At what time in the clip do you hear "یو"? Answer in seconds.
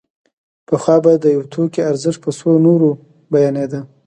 1.35-1.43